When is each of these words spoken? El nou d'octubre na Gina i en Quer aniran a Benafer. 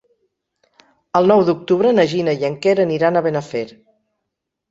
El 1.19 1.29
nou 1.31 1.43
d'octubre 1.49 1.91
na 1.97 2.05
Gina 2.13 2.35
i 2.43 2.47
en 2.51 2.57
Quer 2.63 2.75
aniran 2.85 3.19
a 3.21 3.25
Benafer. 3.27 3.65